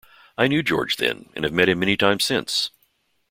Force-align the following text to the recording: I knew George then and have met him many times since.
I 0.35 0.47
knew 0.47 0.63
George 0.63 0.97
then 0.97 1.29
and 1.35 1.43
have 1.43 1.53
met 1.53 1.69
him 1.69 1.77
many 1.77 1.95
times 1.95 2.23
since. 2.23 2.71